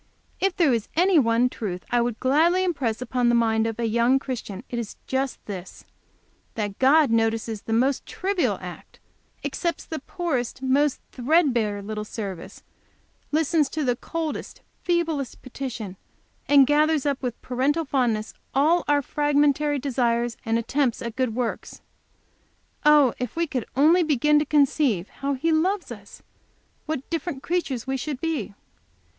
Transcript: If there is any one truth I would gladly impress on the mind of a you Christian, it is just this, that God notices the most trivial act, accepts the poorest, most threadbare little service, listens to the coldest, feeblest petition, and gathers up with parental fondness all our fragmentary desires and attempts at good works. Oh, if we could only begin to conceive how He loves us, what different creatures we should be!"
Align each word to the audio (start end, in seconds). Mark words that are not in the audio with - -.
If 0.39 0.55
there 0.55 0.73
is 0.73 0.87
any 0.95 1.19
one 1.19 1.47
truth 1.47 1.85
I 1.91 2.01
would 2.01 2.19
gladly 2.19 2.63
impress 2.63 3.03
on 3.11 3.29
the 3.29 3.35
mind 3.35 3.67
of 3.67 3.77
a 3.79 3.85
you 3.85 4.17
Christian, 4.17 4.63
it 4.67 4.79
is 4.79 4.95
just 5.05 5.37
this, 5.45 5.85
that 6.55 6.79
God 6.79 7.11
notices 7.11 7.61
the 7.61 7.73
most 7.73 8.03
trivial 8.07 8.57
act, 8.61 8.99
accepts 9.45 9.85
the 9.85 9.99
poorest, 9.99 10.63
most 10.63 11.01
threadbare 11.11 11.83
little 11.83 12.03
service, 12.03 12.63
listens 13.31 13.69
to 13.69 13.83
the 13.83 13.95
coldest, 13.95 14.61
feeblest 14.81 15.43
petition, 15.43 15.97
and 16.47 16.65
gathers 16.65 17.05
up 17.05 17.21
with 17.21 17.39
parental 17.43 17.85
fondness 17.85 18.33
all 18.55 18.83
our 18.87 19.03
fragmentary 19.03 19.77
desires 19.77 20.35
and 20.43 20.57
attempts 20.57 21.03
at 21.03 21.15
good 21.15 21.35
works. 21.35 21.79
Oh, 22.83 23.13
if 23.19 23.35
we 23.35 23.45
could 23.45 23.67
only 23.75 24.01
begin 24.01 24.39
to 24.39 24.45
conceive 24.45 25.09
how 25.09 25.35
He 25.35 25.51
loves 25.51 25.91
us, 25.91 26.23
what 26.87 27.07
different 27.11 27.43
creatures 27.43 27.85
we 27.85 27.97
should 27.97 28.19
be!" 28.19 28.55